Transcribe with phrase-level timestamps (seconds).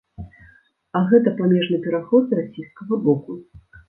[0.99, 3.37] А гэта памежны пераход з расійскага боку.